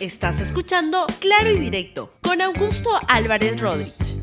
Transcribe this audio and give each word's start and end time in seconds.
Estás 0.00 0.40
escuchando 0.40 1.06
Claro 1.20 1.50
y 1.52 1.58
Directo 1.58 2.12
con 2.20 2.42
Augusto 2.42 2.90
Álvarez 3.08 3.58
Rodríguez. 3.58 4.22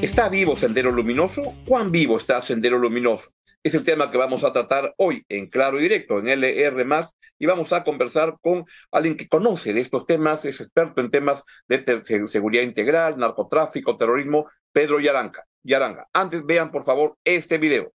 ¿Está 0.00 0.28
vivo 0.28 0.54
Sendero 0.54 0.92
Luminoso? 0.92 1.56
¿Cuán 1.66 1.90
vivo 1.90 2.18
está 2.18 2.40
Sendero 2.40 2.78
Luminoso? 2.78 3.32
Es 3.64 3.74
el 3.74 3.82
tema 3.82 4.12
que 4.12 4.16
vamos 4.16 4.44
a 4.44 4.52
tratar 4.52 4.94
hoy 4.96 5.24
en 5.28 5.48
Claro 5.48 5.80
y 5.80 5.82
Directo, 5.82 6.20
en 6.20 6.28
LR, 6.28 6.86
y 7.40 7.46
vamos 7.46 7.72
a 7.72 7.82
conversar 7.82 8.36
con 8.40 8.64
alguien 8.92 9.16
que 9.16 9.26
conoce 9.26 9.72
de 9.72 9.80
estos 9.80 10.06
temas, 10.06 10.44
es 10.44 10.60
experto 10.60 11.00
en 11.00 11.10
temas 11.10 11.42
de 11.66 12.28
seguridad 12.28 12.62
integral, 12.62 13.18
narcotráfico, 13.18 13.96
terrorismo, 13.96 14.48
Pedro 14.70 15.00
Yaranga. 15.00 15.44
Yaranga. 15.64 16.06
Antes 16.12 16.46
vean, 16.46 16.70
por 16.70 16.84
favor, 16.84 17.16
este 17.24 17.58
video. 17.58 17.92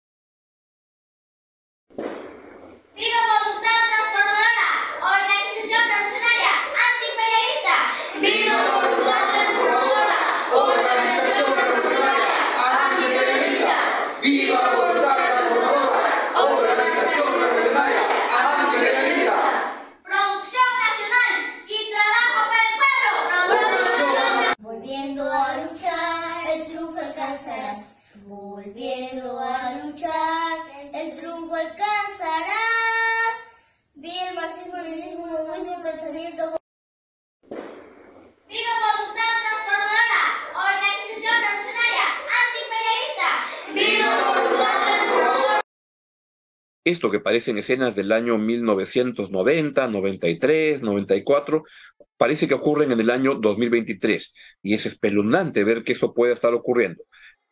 Esto 46.84 47.10
que 47.10 47.20
parecen 47.20 47.58
escenas 47.58 47.96
del 47.96 48.12
año 48.12 48.38
1990, 48.38 49.88
93, 49.88 50.82
94, 50.82 51.64
parece 52.18 52.48
que 52.48 52.54
ocurren 52.54 52.92
en 52.92 53.00
el 53.00 53.10
año 53.10 53.36
2023 53.36 54.34
y 54.62 54.74
es 54.74 54.86
espeluznante 54.86 55.64
ver 55.64 55.84
que 55.84 55.94
eso 55.94 56.14
pueda 56.14 56.34
estar 56.34 56.54
ocurriendo. 56.54 57.04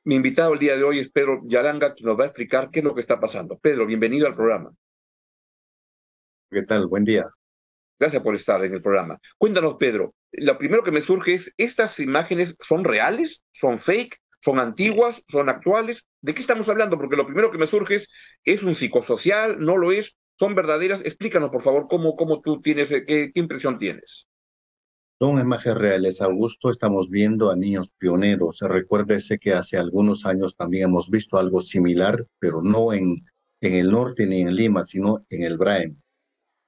Mi 0.04 0.16
invitado 0.16 0.54
el 0.54 0.60
día 0.60 0.76
de 0.76 0.84
hoy 0.84 1.00
es 1.00 1.12
Pedro 1.12 1.42
Yaranga, 1.46 1.94
que 1.96 2.04
nos 2.04 2.20
va 2.20 2.24
a 2.24 2.28
explicar 2.28 2.70
qué 2.72 2.80
es 2.80 2.86
lo 2.86 2.96
que 2.96 3.02
está 3.02 3.20
pasando. 3.20 3.58
Pedro, 3.60 3.86
bienvenido 3.86 4.28
al 4.28 4.36
programa. 4.36 4.74
¿Qué 6.50 6.64
tal? 6.64 6.88
Buen 6.88 7.06
día. 7.06 7.30
Gracias 8.00 8.24
por 8.24 8.36
estar 8.36 8.66
en 8.66 8.74
el 8.74 8.82
programa. 8.82 9.20
Cuéntanos, 9.38 9.76
Pedro, 9.76 10.16
lo 10.32 10.58
primero 10.58 10.84
que 10.84 10.92
me 10.92 11.02
surge 11.02 11.36
es, 11.36 11.54
¿estas 11.56 12.00
imágenes 12.00 12.56
son 12.60 12.84
reales? 12.84 13.44
¿Son 13.52 13.78
fake? 13.78 14.20
¿Son 14.42 14.60
antiguas? 14.60 15.24
¿Son 15.28 15.50
actuales? 15.50 16.08
¿De 16.22 16.34
qué 16.34 16.42
estamos 16.42 16.70
hablando? 16.70 16.98
Porque 16.98 17.16
lo 17.16 17.26
primero 17.26 17.52
que 17.52 17.58
me 17.58 17.68
surge 17.68 17.96
es, 17.96 18.10
¿es 18.44 18.62
un 18.62 18.76
psicosocial? 18.76 19.60
¿No 19.60 19.78
lo 19.78 19.92
es? 19.92 20.18
¿Son 20.38 20.54
verdaderas? 20.54 21.04
Explícanos, 21.04 21.50
por 21.50 21.62
favor, 21.62 21.88
cómo, 21.90 22.16
cómo 22.16 22.42
tú 22.42 22.62
tienes, 22.62 22.90
qué, 22.90 23.32
impresión 23.34 23.80
tienes. 23.80 24.28
Son 25.20 25.40
imágenes 25.40 25.78
reales, 25.78 26.22
Augusto. 26.22 26.70
Estamos 26.70 27.10
viendo 27.10 27.52
a 27.52 27.56
niños 27.56 27.92
pioneros. 27.98 28.60
Recuérdese 28.62 29.40
que 29.40 29.54
hace 29.54 29.78
algunos 29.78 30.26
años 30.26 30.56
también 30.56 30.86
hemos 30.86 31.10
visto 31.10 31.38
algo 31.38 31.60
similar, 31.62 32.26
pero 32.40 32.62
no 32.62 32.94
en, 32.94 33.26
en 33.62 33.74
el 33.74 33.92
norte 33.92 34.26
ni 34.26 34.42
en 34.42 34.56
Lima, 34.56 34.84
sino 34.84 35.26
en 35.30 35.44
el 35.44 35.58
Braem. 35.58 36.00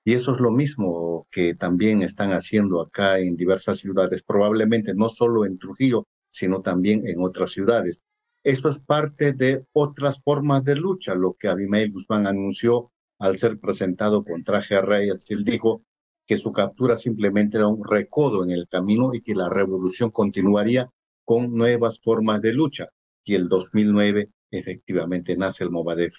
Y 0.06 0.14
eso 0.14 0.34
es 0.34 0.40
lo 0.40 0.52
mismo 0.52 1.28
que 1.32 1.56
también 1.56 2.02
están 2.02 2.34
haciendo 2.34 2.82
acá 2.82 3.20
en 3.20 3.38
diversas 3.38 3.80
ciudades, 3.80 4.22
probablemente 4.22 4.94
no 4.94 5.10
solo 5.10 5.46
en 5.46 5.58
Trujillo, 5.58 6.08
sino 6.30 6.62
también 6.62 7.08
en 7.08 7.24
otras 7.24 7.52
ciudades. 7.52 8.04
Esto 8.44 8.70
es 8.70 8.80
parte 8.80 9.32
de 9.32 9.66
otras 9.72 10.22
formas 10.22 10.66
de 10.66 10.76
lucha, 10.76 11.16
lo 11.16 11.34
que 11.34 11.48
Abimael 11.48 11.94
Guzmán 11.94 12.28
anunció 12.28 12.92
al 13.18 13.40
ser 13.40 13.58
presentado 13.58 14.26
con 14.26 14.44
traje 14.44 14.76
a 14.76 14.82
reyes. 14.82 15.32
Él 15.32 15.46
dijo 15.46 15.84
que 16.26 16.38
su 16.38 16.52
captura 16.52 16.98
simplemente 16.98 17.58
era 17.58 17.68
un 17.68 17.88
recodo 17.88 18.44
en 18.44 18.52
el 18.52 18.68
camino 18.68 19.14
y 19.14 19.22
que 19.22 19.34
la 19.34 19.48
revolución 19.48 20.12
continuaría 20.12 20.90
con 21.24 21.56
nuevas 21.56 22.02
formas 22.02 22.42
de 22.42 22.52
lucha. 22.52 22.90
Y 23.24 23.36
el 23.36 23.48
2009 23.48 24.30
efectivamente 24.52 25.38
nace 25.38 25.64
el 25.64 25.72
Movadef. 25.72 26.16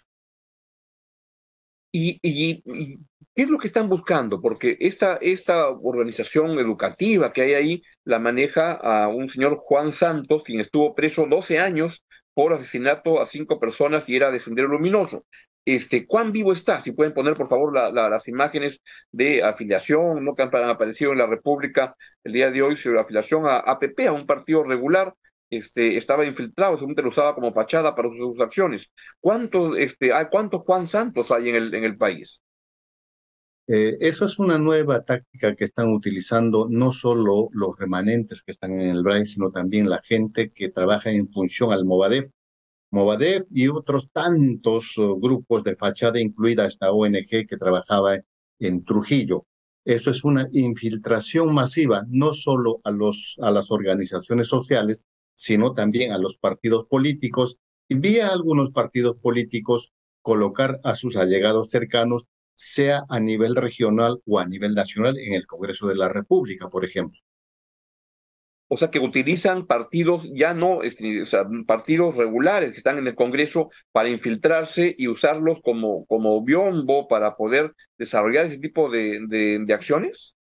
¿Y, 1.93 2.19
y, 2.23 2.63
qué 3.35 3.43
es 3.43 3.49
lo 3.49 3.59
que 3.59 3.67
están 3.67 3.89
buscando? 3.89 4.41
Porque 4.41 4.79
esta, 4.81 5.17
esta 5.17 5.69
organización 5.69 6.59
educativa 6.59 7.33
que 7.33 7.43
hay 7.43 7.55
ahí 7.55 7.83
la 8.05 8.19
maneja 8.19 8.73
a 8.73 9.09
un 9.09 9.29
señor 9.29 9.59
Juan 9.59 9.93
Santos, 9.93 10.43
quien 10.43 10.61
estuvo 10.61 10.95
preso 10.95 11.27
12 11.29 11.61
años 11.61 12.03
por 12.35 12.53
asesinato 12.53 13.21
a 13.21 13.27
cinco 13.27 13.59
personas 13.59 14.09
y 14.09 14.17
era 14.17 14.31
de 14.31 14.41
Sendero 14.41 14.69
Luminoso. 14.69 15.25
Este, 15.65 16.07
¿Cuán 16.07 16.33
vivo 16.33 16.53
está? 16.53 16.81
Si 16.81 16.93
pueden 16.93 17.15
poner, 17.15 17.35
por 17.35 17.49
favor, 17.49 17.73
las 17.73 18.29
imágenes 18.29 18.83
de 19.11 19.43
afiliación, 19.43 20.25
¿no? 20.25 20.35
que 20.35 20.43
han 20.43 20.55
aparecido 20.55 21.13
en 21.13 21.19
la 21.19 21.27
República 21.27 21.97
el 22.23 22.35
día 22.35 22.51
de 22.51 22.63
hoy 22.63 22.77
sobre 22.77 23.01
afiliación 23.01 23.47
a 23.47 23.57
APP, 23.57 24.09
a 24.09 24.13
un 24.13 24.27
partido 24.27 24.63
regular, 24.63 25.15
este, 25.49 25.97
estaba 25.97 26.27
infiltrado, 26.27 26.79
según 26.79 26.95
lo 26.97 27.09
usaba 27.09 27.35
como 27.35 27.53
fachada 27.53 27.95
para 27.95 28.09
sus, 28.11 28.41
acciones. 28.41 28.93
¿Cuántos, 29.21 29.79
este, 29.79 30.13
hay, 30.13 30.27
¿Cuántos 30.31 30.63
Juan 30.63 30.87
Santos 30.87 31.31
hay 31.31 31.49
en 31.49 31.55
el, 31.55 31.75
en 31.75 31.85
el 31.85 31.97
país? 31.97 32.43
Eh, 33.67 33.97
eso 34.01 34.27
es 34.27 34.39
una 34.39 34.59
nueva 34.59 35.05
táctica 35.05 35.55
que 35.55 35.65
están 35.65 35.91
utilizando 35.93 36.67
no 36.69 36.93
solo 36.93 37.49
los 37.53 37.79
remanentes 37.79 38.43
que 38.43 38.53
están 38.53 38.79
en 38.79 38.91
el 38.91 39.03
BRAE, 39.03 39.25
sino 39.25 39.51
también 39.51 39.89
la 39.89 40.03
gente 40.03 40.51
que 40.51 40.69
trabaja 40.69 41.11
en 41.11 41.31
función 41.33 41.73
al 41.73 41.87
Movadef. 41.87 42.29
Movadef 42.91 43.45
y 43.51 43.69
otros 43.69 44.11
tantos 44.13 44.97
uh, 44.99 45.19
grupos 45.19 45.65
de 45.65 45.77
fachada, 45.77 46.21
incluida 46.21 46.67
esta 46.67 46.93
ONG 46.93 47.47
que 47.49 47.57
trabajaba 47.59 48.19
en 48.61 48.85
Trujillo. 48.85 49.47
Eso 49.85 50.11
es 50.11 50.25
una 50.25 50.49
infiltración 50.53 51.53
masiva, 51.55 52.05
no 52.09 52.35
solo 52.35 52.81
a, 52.85 52.91
los, 52.91 53.37
a 53.41 53.51
las 53.51 53.71
organizaciones 53.71 54.49
sociales, 54.49 55.05
sino 55.35 55.75
también 55.75 56.13
a 56.13 56.19
los 56.19 56.39
partidos 56.39 56.87
políticos 56.87 57.59
y 57.89 57.97
vía 57.97 58.29
algunos 58.29 58.71
partidos 58.71 59.17
políticos 59.17 59.93
colocar 60.23 60.79
a 60.85 60.95
sus 60.95 61.17
allegados 61.17 61.69
cercanos, 61.71 62.29
sea 62.55 63.03
a 63.09 63.21
nivel 63.21 63.57
regional 63.57 64.21
o 64.27 64.39
a 64.39 64.47
nivel 64.47 64.75
nacional 64.75 65.19
en 65.19 65.35
el 65.35 65.47
Congreso 65.47 65.89
de 65.89 65.97
la 65.97 66.09
República, 66.09 66.69
por 66.69 66.85
ejemplo. 66.85 67.21
O 68.69 68.79
sea, 68.79 68.91
que 68.91 68.99
utilizan 68.99 69.67
partidos 69.67 70.29
ya 70.33 70.55
no, 70.55 70.83
este, 70.83 71.23
o 71.23 71.27
sea, 71.27 71.47
partidos 71.67 72.17
regulares 72.17 72.73
que 72.73 72.79
están 72.79 72.99
en 72.99 73.07
el 73.07 73.15
Congreso 73.15 73.71
para 73.93 74.09
infiltrarse 74.09 74.95
y 74.97 75.07
usarlos 75.09 75.59
como, 75.63 76.07
como 76.07 76.43
biombo 76.43 77.07
para 77.07 77.37
poder 77.37 77.75
desarrollar 77.99 78.47
ese 78.47 78.59
tipo 78.59 78.89
de, 78.89 79.21
de 79.29 79.75
acciones. 79.75 80.35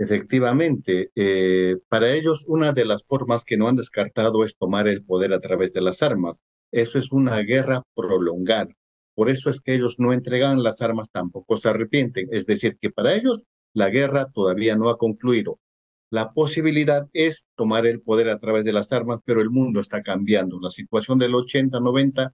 Efectivamente, 0.00 1.10
eh, 1.14 1.76
para 1.88 2.10
ellos 2.10 2.46
una 2.48 2.72
de 2.72 2.86
las 2.86 3.04
formas 3.04 3.44
que 3.44 3.58
no 3.58 3.68
han 3.68 3.76
descartado 3.76 4.44
es 4.44 4.56
tomar 4.56 4.88
el 4.88 5.04
poder 5.04 5.34
a 5.34 5.38
través 5.38 5.74
de 5.74 5.82
las 5.82 6.02
armas. 6.02 6.42
Eso 6.72 6.98
es 6.98 7.12
una 7.12 7.38
guerra 7.40 7.82
prolongada. 7.94 8.74
Por 9.20 9.28
eso 9.28 9.50
es 9.50 9.60
que 9.60 9.74
ellos 9.74 9.96
no 9.98 10.14
entregan 10.14 10.62
las 10.62 10.80
armas, 10.80 11.10
tampoco 11.10 11.58
se 11.58 11.68
arrepienten. 11.68 12.28
Es 12.30 12.46
decir, 12.46 12.78
que 12.80 12.88
para 12.88 13.14
ellos 13.14 13.44
la 13.74 13.90
guerra 13.90 14.30
todavía 14.32 14.76
no 14.76 14.88
ha 14.88 14.96
concluido. 14.96 15.60
La 16.08 16.32
posibilidad 16.32 17.06
es 17.12 17.46
tomar 17.54 17.84
el 17.84 18.00
poder 18.00 18.30
a 18.30 18.38
través 18.38 18.64
de 18.64 18.72
las 18.72 18.94
armas, 18.94 19.20
pero 19.26 19.42
el 19.42 19.50
mundo 19.50 19.80
está 19.80 20.02
cambiando. 20.02 20.58
La 20.58 20.70
situación 20.70 21.18
del 21.18 21.34
80-90 21.34 22.32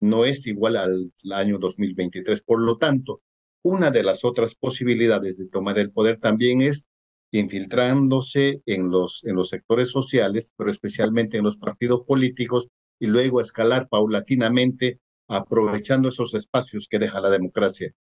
no 0.00 0.24
es 0.24 0.44
igual 0.48 0.76
al 0.76 1.12
año 1.30 1.60
2023. 1.60 2.42
Por 2.42 2.58
lo 2.58 2.78
tanto, 2.78 3.22
una 3.62 3.92
de 3.92 4.02
las 4.02 4.24
otras 4.24 4.56
posibilidades 4.56 5.38
de 5.38 5.46
tomar 5.46 5.78
el 5.78 5.92
poder 5.92 6.18
también 6.18 6.62
es 6.62 6.88
infiltrándose 7.30 8.60
en 8.66 8.90
los, 8.90 9.22
en 9.22 9.36
los 9.36 9.50
sectores 9.50 9.88
sociales, 9.88 10.52
pero 10.56 10.72
especialmente 10.72 11.36
en 11.36 11.44
los 11.44 11.58
partidos 11.58 12.00
políticos, 12.04 12.70
y 12.98 13.06
luego 13.06 13.40
escalar 13.40 13.88
paulatinamente, 13.88 14.98
aprovechando 15.28 16.08
esos 16.08 16.34
espacios 16.34 16.86
que 16.88 16.98
deja 16.98 17.20
la 17.20 17.30
democracia. 17.30 17.92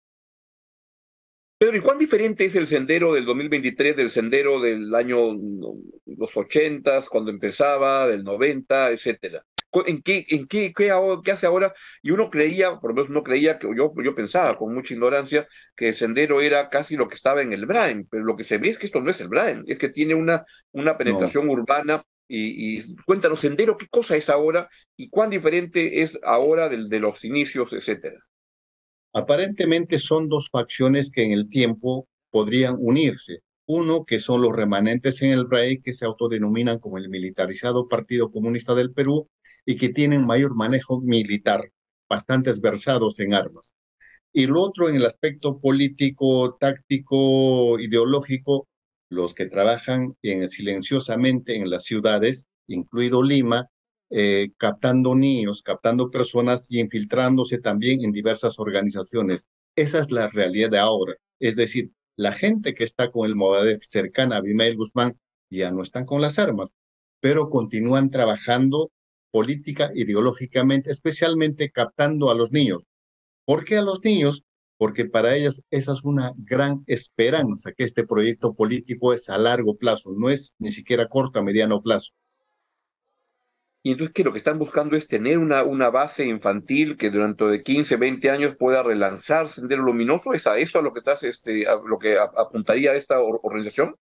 Pedro, 1.58 1.76
¿y 1.76 1.80
cuán 1.80 1.98
diferente 1.98 2.44
es 2.44 2.56
el 2.56 2.66
sendero 2.66 3.14
del 3.14 3.24
2023 3.24 3.94
del 3.94 4.10
sendero 4.10 4.58
del 4.58 4.92
año 4.94 5.18
los 6.06 6.36
80, 6.36 7.02
cuando 7.08 7.30
empezaba, 7.30 8.08
del 8.08 8.24
90, 8.24 8.90
etcétera? 8.90 9.44
en 9.86 10.02
qué, 10.02 10.26
en 10.28 10.46
qué, 10.46 10.72
qué, 10.74 10.90
hace 10.90 11.46
ahora. 11.46 11.72
Y 12.02 12.10
uno 12.10 12.30
creía, 12.30 12.78
por 12.78 12.90
lo 12.90 12.94
menos 12.94 13.10
uno 13.10 13.22
creía, 13.22 13.58
que 13.58 13.68
yo, 13.76 13.92
yo 14.02 14.14
pensaba 14.14 14.56
con 14.56 14.74
mucha 14.74 14.94
ignorancia, 14.94 15.46
que 15.76 15.88
el 15.88 15.94
sendero 15.94 16.40
era 16.40 16.68
casi 16.68 16.96
lo 16.96 17.08
que 17.08 17.14
estaba 17.14 17.42
en 17.42 17.52
el 17.52 17.66
Brain, 17.66 18.06
pero 18.10 18.24
lo 18.24 18.36
que 18.36 18.44
se 18.44 18.58
ve 18.58 18.68
es 18.68 18.78
que 18.78 18.86
esto 18.86 19.00
no 19.00 19.10
es 19.10 19.20
el 19.20 19.28
Brain, 19.28 19.64
es 19.66 19.78
que 19.78 19.88
tiene 19.88 20.14
una, 20.14 20.44
una 20.72 20.98
penetración 20.98 21.48
urbana. 21.48 22.02
Y, 22.34 22.96
cuéntanos, 23.04 23.40
sendero, 23.40 23.76
¿qué 23.76 23.86
cosa 23.88 24.16
es 24.16 24.30
ahora 24.30 24.66
y 24.96 25.10
cuán 25.10 25.28
diferente 25.28 26.00
es 26.00 26.18
ahora 26.22 26.70
del, 26.70 26.88
de 26.88 26.98
los 26.98 27.26
inicios, 27.26 27.74
etcétera? 27.74 28.18
Aparentemente 29.12 29.98
son 29.98 30.30
dos 30.30 30.48
facciones 30.50 31.10
que 31.10 31.24
en 31.24 31.32
el 31.32 31.50
tiempo 31.50 32.08
podrían 32.30 32.76
unirse. 32.78 33.40
Uno, 33.66 34.06
que 34.06 34.18
son 34.18 34.40
los 34.40 34.52
remanentes 34.52 35.20
en 35.20 35.30
el 35.30 35.44
BRAE, 35.44 35.82
que 35.82 35.92
se 35.92 36.06
autodenominan 36.06 36.78
como 36.78 36.96
el 36.96 37.10
militarizado 37.10 37.86
Partido 37.86 38.30
Comunista 38.30 38.74
del 38.74 38.92
Perú 38.92 39.28
y 39.66 39.76
que 39.76 39.90
tienen 39.90 40.24
mayor 40.24 40.56
manejo 40.56 41.02
militar, 41.02 41.70
bastantes 42.08 42.62
versados 42.62 43.20
en 43.20 43.34
armas. 43.34 43.74
Y 44.32 44.46
lo 44.46 44.62
otro 44.62 44.88
en 44.88 44.96
el 44.96 45.04
aspecto 45.04 45.60
político, 45.60 46.56
táctico, 46.58 47.78
ideológico, 47.78 48.68
los 49.12 49.34
que 49.34 49.46
trabajan 49.46 50.16
en, 50.22 50.48
silenciosamente 50.48 51.56
en 51.56 51.68
las 51.70 51.84
ciudades, 51.84 52.48
incluido 52.66 53.22
Lima, 53.22 53.68
eh, 54.10 54.50
captando 54.56 55.14
niños, 55.14 55.62
captando 55.62 56.10
personas 56.10 56.66
y 56.70 56.80
infiltrándose 56.80 57.58
también 57.58 58.04
en 58.04 58.12
diversas 58.12 58.58
organizaciones. 58.58 59.48
Esa 59.76 60.00
es 60.00 60.10
la 60.10 60.28
realidad 60.28 60.70
de 60.70 60.78
ahora. 60.78 61.14
Es 61.38 61.56
decir, 61.56 61.90
la 62.16 62.32
gente 62.32 62.74
que 62.74 62.84
está 62.84 63.10
con 63.10 63.26
el 63.26 63.36
Movadef 63.36 63.82
cercana 63.84 64.36
a 64.36 64.38
Abimael 64.38 64.76
Guzmán 64.76 65.18
ya 65.50 65.70
no 65.70 65.82
están 65.82 66.06
con 66.06 66.22
las 66.22 66.38
armas, 66.38 66.74
pero 67.20 67.50
continúan 67.50 68.10
trabajando 68.10 68.90
política, 69.30 69.90
ideológicamente, 69.94 70.90
especialmente 70.90 71.70
captando 71.70 72.30
a 72.30 72.34
los 72.34 72.50
niños. 72.50 72.86
¿Por 73.44 73.64
qué 73.64 73.78
a 73.78 73.82
los 73.82 74.02
niños? 74.04 74.44
Porque 74.76 75.04
para 75.04 75.36
ellas 75.36 75.62
esa 75.70 75.92
es 75.92 76.04
una 76.04 76.32
gran 76.36 76.82
esperanza, 76.86 77.72
que 77.72 77.84
este 77.84 78.06
proyecto 78.06 78.54
político 78.54 79.12
es 79.12 79.28
a 79.28 79.38
largo 79.38 79.76
plazo, 79.76 80.12
no 80.16 80.30
es 80.30 80.54
ni 80.58 80.72
siquiera 80.72 81.08
corto 81.08 81.38
a 81.38 81.42
mediano 81.42 81.82
plazo. 81.82 82.12
Y 83.84 83.90
entonces 83.90 84.14
que 84.14 84.22
lo 84.22 84.30
que 84.30 84.38
están 84.38 84.60
buscando 84.60 84.96
es 84.96 85.08
tener 85.08 85.38
una, 85.38 85.64
una 85.64 85.90
base 85.90 86.24
infantil 86.24 86.96
que 86.96 87.10
durante 87.10 87.44
de 87.46 87.64
15, 87.64 87.96
20 87.96 88.30
años 88.30 88.56
pueda 88.56 88.82
relanzar 88.82 89.48
Sendero 89.48 89.82
Luminoso. 89.82 90.32
¿Es 90.32 90.46
a 90.46 90.56
eso 90.56 90.78
a 90.78 90.82
lo 90.82 90.92
que 90.92 91.00
estás, 91.00 91.24
este, 91.24 91.66
a 91.66 91.74
lo 91.84 91.98
que 91.98 92.16
apuntaría 92.16 92.94
esta 92.94 93.20
organización? 93.20 93.96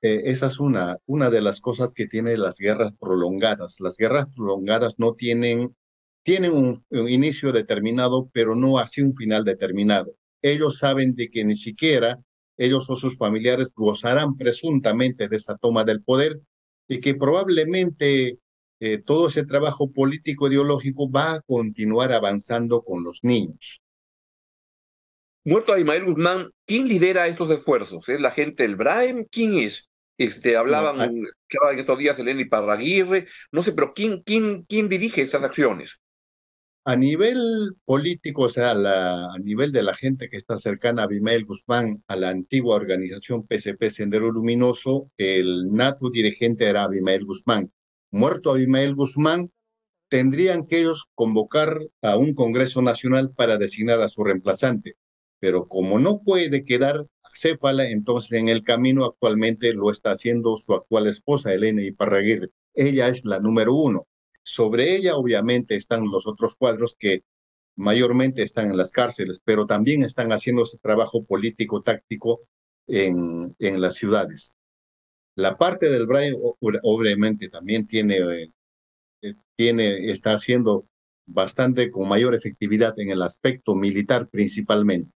Eh, 0.00 0.22
esa 0.26 0.46
es 0.46 0.58
una, 0.58 0.96
una 1.04 1.28
de 1.28 1.42
las 1.42 1.60
cosas 1.60 1.92
que 1.92 2.06
tiene 2.06 2.38
las 2.38 2.58
guerras 2.58 2.92
prolongadas. 2.98 3.78
Las 3.80 3.98
guerras 3.98 4.26
prolongadas 4.34 4.98
no 4.98 5.14
tienen, 5.14 5.76
tienen 6.28 6.52
un, 6.52 6.84
un 6.90 7.08
inicio 7.08 7.52
determinado, 7.52 8.28
pero 8.34 8.54
no 8.54 8.78
así 8.78 9.00
un 9.00 9.14
final 9.14 9.46
determinado. 9.46 10.14
Ellos 10.42 10.76
saben 10.76 11.14
de 11.14 11.30
que 11.30 11.42
ni 11.42 11.56
siquiera 11.56 12.18
ellos 12.58 12.90
o 12.90 12.96
sus 12.96 13.16
familiares 13.16 13.72
gozarán 13.74 14.36
presuntamente 14.36 15.26
de 15.26 15.36
esa 15.36 15.56
toma 15.56 15.84
del 15.84 16.02
poder 16.02 16.38
y 16.86 17.00
que 17.00 17.14
probablemente 17.14 18.36
eh, 18.78 18.98
todo 18.98 19.28
ese 19.28 19.46
trabajo 19.46 19.90
político 19.90 20.48
ideológico 20.48 21.10
va 21.10 21.32
a 21.32 21.40
continuar 21.40 22.12
avanzando 22.12 22.82
con 22.82 23.04
los 23.04 23.20
niños. 23.22 23.80
Muerto 25.44 25.72
a 25.72 25.78
Ismael 25.78 26.04
Guzmán, 26.04 26.50
¿quién 26.66 26.86
lidera 26.86 27.26
estos 27.26 27.50
esfuerzos? 27.52 28.06
¿Es 28.10 28.20
la 28.20 28.32
gente 28.32 28.64
del 28.64 28.76
Braem? 28.76 29.24
¿Quién 29.30 29.54
es? 29.54 29.88
Este, 30.18 30.58
hablaban, 30.58 31.00
en 31.00 31.78
estos 31.78 31.98
días 31.98 32.18
Eleni 32.18 32.44
Parraguirre, 32.44 33.28
no 33.50 33.62
sé, 33.62 33.72
pero 33.72 33.94
¿quién, 33.94 34.20
quién, 34.24 34.64
quién 34.64 34.90
dirige 34.90 35.22
estas 35.22 35.42
acciones? 35.42 36.00
A 36.88 36.96
nivel 36.96 37.76
político, 37.84 38.42
o 38.44 38.48
sea, 38.48 38.70
a 38.70 39.38
nivel 39.40 39.72
de 39.72 39.82
la 39.82 39.94
gente 39.94 40.28
que 40.30 40.38
está 40.38 40.56
cercana 40.56 41.02
a 41.02 41.04
Abimael 41.04 41.44
Guzmán, 41.44 42.02
a 42.08 42.16
la 42.16 42.30
antigua 42.30 42.76
organización 42.76 43.46
PCP 43.46 43.90
Sendero 43.90 44.32
Luminoso, 44.32 45.10
el 45.18 45.70
nato 45.70 46.08
dirigente 46.08 46.64
era 46.64 46.84
Abimael 46.84 47.26
Guzmán 47.26 47.70
muerto 48.10 48.52
Abimael 48.52 48.94
Guzmán, 48.94 49.52
tendrían 50.08 50.64
que 50.64 50.80
ellos 50.80 51.06
convocar 51.14 51.78
a 52.02 52.16
un 52.16 52.34
Congreso 52.34 52.80
Nacional 52.82 53.32
para 53.34 53.58
designar 53.58 54.00
a 54.00 54.08
su 54.08 54.24
reemplazante. 54.24 54.96
Pero 55.40 55.68
como 55.68 55.98
no 55.98 56.22
puede 56.22 56.64
quedar 56.64 57.06
Cépala, 57.34 57.88
entonces 57.88 58.32
en 58.32 58.48
el 58.48 58.64
camino 58.64 59.04
actualmente 59.04 59.72
lo 59.72 59.90
está 59.90 60.12
haciendo 60.12 60.56
su 60.56 60.74
actual 60.74 61.06
esposa, 61.06 61.52
Elena 61.52 61.82
Iparraguirre. 61.82 62.48
Ella 62.74 63.08
es 63.08 63.24
la 63.24 63.38
número 63.38 63.74
uno. 63.74 64.06
Sobre 64.50 64.96
ella, 64.96 65.14
obviamente, 65.14 65.76
están 65.76 66.10
los 66.10 66.26
otros 66.26 66.56
cuadros 66.56 66.96
que 66.98 67.22
mayormente 67.76 68.42
están 68.42 68.70
en 68.70 68.78
las 68.78 68.92
cárceles, 68.92 69.42
pero 69.44 69.66
también 69.66 70.02
están 70.02 70.32
haciendo 70.32 70.62
ese 70.62 70.78
trabajo 70.78 71.22
político 71.22 71.82
táctico 71.82 72.40
en, 72.86 73.54
en 73.58 73.80
las 73.82 73.96
ciudades. 73.96 74.56
La 75.34 75.58
parte 75.58 75.90
del 75.90 76.06
Braille 76.06 76.34
obviamente 76.82 77.50
también 77.50 77.86
tiene, 77.86 78.50
eh, 79.20 79.34
tiene, 79.54 80.10
está 80.10 80.32
haciendo 80.32 80.88
bastante 81.26 81.90
con 81.90 82.08
mayor 82.08 82.34
efectividad 82.34 82.98
en 82.98 83.10
el 83.10 83.20
aspecto 83.20 83.74
militar 83.74 84.30
principalmente. 84.30 85.12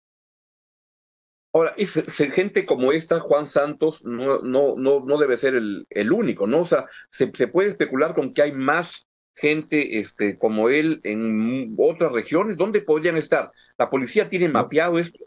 Ahora, 1.54 1.72
es, 1.78 1.94
gente 2.34 2.66
como 2.66 2.92
esta, 2.92 3.18
Juan 3.18 3.46
Santos, 3.46 4.04
no, 4.04 4.40
no, 4.42 4.74
no, 4.76 5.00
no 5.00 5.18
debe 5.18 5.38
ser 5.38 5.54
el, 5.54 5.86
el 5.88 6.12
único, 6.12 6.46
¿no? 6.46 6.60
O 6.60 6.66
sea, 6.66 6.84
se, 7.10 7.32
se, 7.34 7.48
puede 7.48 7.70
especular 7.70 8.14
con 8.14 8.34
que 8.34 8.42
hay 8.42 8.52
más 8.52 9.06
gente 9.34 9.98
este, 9.98 10.38
como 10.38 10.68
él 10.68 11.00
en 11.04 11.74
otras 11.78 12.12
regiones. 12.12 12.56
¿Dónde 12.56 12.80
podrían 12.80 13.16
estar? 13.16 13.52
¿La 13.78 13.90
policía 13.90 14.28
tiene 14.28 14.48
mapeado 14.48 14.98
esto? 14.98 15.24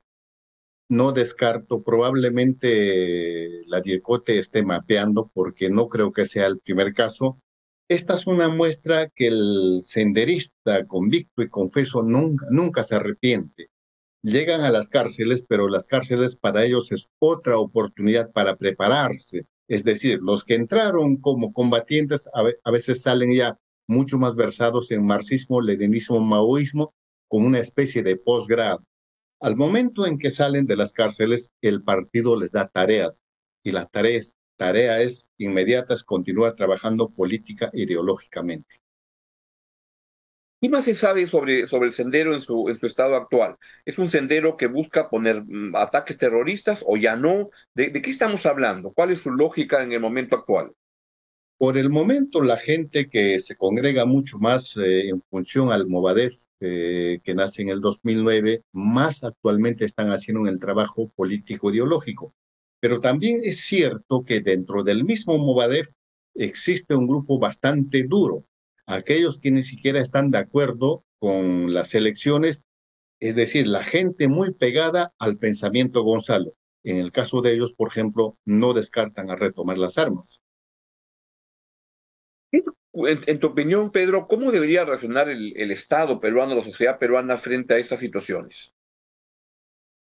no 0.88 1.12
descarto, 1.12 1.84
probablemente 1.84 3.62
la 3.68 3.82
DIECOTE 3.82 4.40
esté 4.40 4.64
mapeando 4.64 5.32
porque 5.34 5.70
no 5.70 5.90
creo 5.90 6.12
que 6.12 6.26
sea 6.26 6.48
el 6.48 6.60
primer 6.60 6.94
caso. 6.94 7.40
Esta 7.88 8.16
es 8.16 8.28
una 8.28 8.50
muestra 8.50 9.10
que 9.10 9.28
el 9.28 9.80
senderista 9.82 10.86
convicto 10.88 11.44
y 11.44 11.48
confeso 11.48 12.04
nunca, 12.04 12.46
nunca 12.50 12.84
se 12.84 12.96
arrepiente. 12.96 13.70
Llegan 14.24 14.62
a 14.62 14.72
las 14.72 14.90
cárceles, 14.90 15.44
pero 15.48 15.68
las 15.68 15.86
cárceles 15.86 16.36
para 16.36 16.66
ellos 16.66 16.92
es 16.92 17.10
otra 17.20 17.58
oportunidad 17.58 18.32
para 18.32 18.56
prepararse. 18.56 19.46
Es 19.68 19.84
decir, 19.84 20.20
los 20.22 20.44
que 20.44 20.56
entraron 20.56 21.18
como 21.18 21.54
combatientes 21.54 22.28
a 22.34 22.72
veces 22.72 23.02
salen 23.02 23.34
ya 23.34 23.60
mucho 23.88 24.18
más 24.18 24.36
versados 24.36 24.92
en 24.92 25.06
marxismo, 25.06 25.62
leninismo, 25.62 26.20
maoísmo, 26.20 26.94
con 27.28 27.46
una 27.46 27.60
especie 27.60 28.04
de 28.04 28.16
posgrado. 28.16 28.84
Al 29.40 29.56
momento 29.56 30.08
en 30.08 30.18
que 30.18 30.32
salen 30.32 30.66
de 30.66 30.76
las 30.76 30.94
cárceles, 30.94 31.52
el 31.62 31.84
partido 31.84 32.40
les 32.40 32.52
da 32.52 32.68
tareas 32.68 33.22
y 33.64 33.72
la 33.72 33.86
tarea 33.86 34.18
es, 34.18 34.36
tarea 34.58 35.02
es 35.02 35.30
inmediata, 35.38 35.96
continuar 36.06 36.56
trabajando 36.56 37.10
política 37.10 37.70
ideológicamente. 37.74 38.76
¿Qué 40.62 40.70
más 40.70 40.86
se 40.86 40.96
sabe 40.96 41.28
sobre, 41.28 41.68
sobre 41.68 41.88
el 41.88 41.94
sendero 41.94 42.34
en 42.34 42.42
su, 42.42 42.70
estado 42.82 43.16
actual? 43.16 43.58
¿Es 43.84 44.00
un 44.00 44.10
sendero 44.10 44.58
que 44.58 44.68
busca 44.68 45.10
poner 45.10 45.44
mm, 45.46 45.76
ataques 45.76 46.18
terroristas 46.18 46.84
o 46.88 46.98
ya 46.98 47.16
no? 47.16 47.50
¿De, 47.74 47.90
¿De, 47.90 48.02
qué 48.02 48.10
estamos 48.10 48.46
hablando? 48.46 48.92
¿Cuál 48.94 49.12
es 49.12 49.20
su 49.20 49.32
lógica 49.32 49.84
en 49.84 49.92
el 49.92 50.00
momento 50.00 50.36
actual? 50.38 50.72
Por 51.58 51.78
el 51.78 51.90
momento, 51.90 52.42
la 52.42 52.58
gente 52.58 53.10
que 53.10 53.40
se 53.40 53.56
congrega 53.56 54.06
mucho 54.06 54.38
más 54.40 54.76
eh, 54.78 55.10
en 55.10 55.22
función 55.30 55.72
al 55.72 55.88
Movadef 55.88 56.36
eh, 56.60 57.20
que 57.24 57.36
nace 57.36 57.62
en 57.62 57.70
el 57.70 57.82
2009, 57.82 58.64
más 58.72 59.24
actualmente 59.24 59.86
están 59.86 60.12
haciendo 60.12 60.50
el 60.50 60.60
trabajo 60.60 61.12
político 61.16 61.72
ideológico. 61.72 62.34
Pero 62.80 63.02
también 63.02 63.40
es 63.44 63.62
cierto 63.66 64.24
que 64.26 64.42
dentro 64.42 64.84
del 64.84 65.04
mismo 65.04 65.38
Movadef 65.38 65.88
existe 66.34 66.96
un 66.96 67.08
grupo 67.08 67.40
bastante 67.40 68.04
duro, 68.04 68.46
aquellos 68.86 69.40
que 69.40 69.52
ni 69.52 69.64
siquiera 69.64 70.02
están 70.02 70.32
de 70.32 70.38
acuerdo 70.38 71.04
con 71.20 71.74
las 71.74 71.94
elecciones, 71.94 72.66
es 73.20 73.36
decir, 73.36 73.68
la 73.68 73.84
gente 73.84 74.28
muy 74.28 74.54
pegada 74.54 75.14
al 75.20 75.38
pensamiento 75.38 76.04
Gonzalo. 76.04 76.54
En 76.84 76.98
el 76.98 77.12
caso 77.12 77.42
de 77.42 77.54
ellos, 77.54 77.74
por 77.74 77.90
ejemplo, 77.90 78.38
no 78.46 78.74
descartan 78.74 79.30
a 79.30 79.36
retomar 79.36 79.78
las 79.78 79.98
armas. 79.98 80.45
En, 82.94 83.40
tu 83.40 83.48
opinión, 83.48 83.92
Pedro, 83.92 84.28
¿cómo 84.28 84.52
debería 84.52 84.86
reaccionar 84.86 85.30
el, 85.30 85.54
el, 85.58 85.72
Estado 85.72 86.20
peruano, 86.20 86.56
la 86.56 86.64
sociedad 86.64 86.98
peruana 86.98 87.38
frente 87.38 87.74
a 87.74 87.78
estas 87.78 88.00
situaciones? 88.00 88.74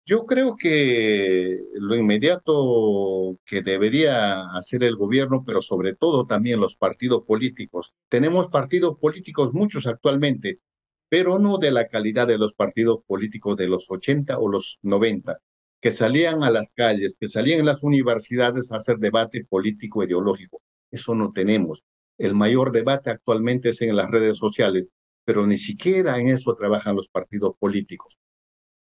Yo 0.09 0.25
creo 0.25 0.55
que 0.57 1.65
lo 1.75 1.97
inmediato 1.97 3.39
que 3.45 3.63
debería 3.63 4.43
hacer 4.53 4.85
el 4.85 4.95
gobierno, 4.95 5.43
pero 5.45 5.61
sobre 5.61 5.95
todo 5.95 6.27
también 6.27 6.61
los 6.61 6.77
partidos 6.77 7.25
políticos. 7.25 7.97
Tenemos 8.09 8.47
partidos 8.47 8.99
políticos 9.01 9.53
muchos 9.53 9.89
actualmente, 9.89 10.61
pero 11.09 11.41
no 11.41 11.59
de 11.59 11.73
la 11.73 11.89
calidad 11.89 12.29
de 12.29 12.39
los 12.39 12.55
partidos 12.55 12.99
políticos 13.05 13.57
de 13.57 13.67
los 13.67 13.91
80 13.91 14.39
o 14.39 14.49
los 14.49 14.79
90, 14.83 15.41
que 15.81 15.91
salían 15.91 16.45
a 16.45 16.51
las 16.51 16.71
calles, 16.71 17.17
que 17.19 17.27
salían 17.27 17.61
en 17.61 17.67
las 17.67 17.83
universidades 17.83 18.71
a 18.71 18.77
hacer 18.77 18.99
debate 18.99 19.45
político 19.45 20.05
ideológico. 20.05 20.63
Eso 20.93 21.17
no 21.17 21.33
tenemos. 21.33 21.85
El 22.19 22.35
mayor 22.35 22.73
debate 22.73 23.11
actualmente 23.11 23.71
es 23.71 23.83
en 23.83 23.97
las 23.97 24.11
redes 24.11 24.39
sociales, 24.39 24.91
pero 25.25 25.47
ni 25.47 25.59
siquiera 25.59 26.19
en 26.19 26.29
eso 26.29 26.55
trabajan 26.55 26.97
los 26.97 27.09
partidos 27.09 27.53
políticos. 27.59 28.19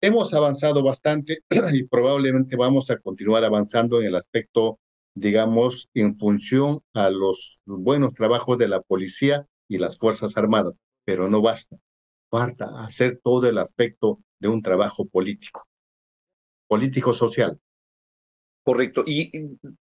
Hemos 0.02 0.34
avanzado 0.34 0.84
bastante 0.84 1.40
y 1.74 1.84
probablemente 1.86 2.56
vamos 2.56 2.90
a 2.90 2.98
continuar 2.98 3.44
avanzando 3.44 4.02
en 4.02 4.08
el 4.08 4.16
aspecto, 4.16 4.80
digamos, 5.16 5.90
en 5.94 6.18
función 6.20 6.82
a 6.94 7.10
los 7.10 7.62
buenos 7.66 8.14
trabajos 8.14 8.58
de 8.58 8.68
la 8.68 8.82
policía 8.82 9.48
y 9.70 9.78
las 9.78 9.98
Fuerzas 9.98 10.38
Armadas, 10.38 10.78
pero 11.06 11.30
no 11.30 11.42
basta. 11.42 11.78
Falta 12.30 12.84
hacer 12.84 13.20
todo 13.24 13.48
el 13.48 13.58
aspecto 13.58 14.20
de 14.40 14.50
un 14.50 14.62
trabajo 14.62 15.06
político, 15.06 15.68
político-social. 16.68 17.60
Correcto. 18.64 19.04
Y 19.06 19.32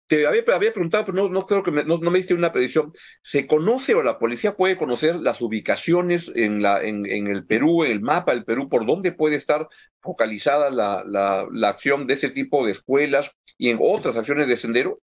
te 0.08 0.26
había, 0.26 0.44
había 0.54 0.74
preguntado, 0.74 1.06
pero 1.06 1.18
no, 1.18 1.30
no 1.30 1.46
creo 1.46 1.64
que 1.64 1.72
me, 1.72 1.84
no, 1.84 1.98
me 1.98 2.18
diste 2.18 2.34
una 2.34 2.52
predicción. 2.52 2.94
¿Se 3.22 3.46
conoce 3.46 3.94
o 3.94 4.02
la 4.02 4.18
policía 4.20 4.56
puede 4.56 4.78
conocer 4.78 5.18
las 5.18 5.42
ubicaciones 5.42 6.32
en, 6.34 6.62
la, 6.62 6.82
en, 6.82 7.06
en 7.06 7.28
el 7.28 7.46
Perú, 7.46 7.84
en 7.84 7.92
el 7.92 8.02
mapa 8.02 8.34
del 8.34 8.46
Perú, 8.46 8.70
por 8.70 8.86
dónde 8.86 9.12
puede 9.12 9.36
estar 9.36 9.68
focalizada 10.02 10.70
la, 10.70 11.04
la, 11.06 11.48
la 11.52 11.70
acción 11.70 12.08
de 12.08 12.14
ese 12.14 12.30
tipo 12.30 12.66
de 12.66 12.72
escuelas 12.72 13.32
y 13.58 13.70
en 13.70 13.80
otras 13.82 14.16
acciones 14.16 14.48
de 14.48 14.58
sendero? 14.58 15.02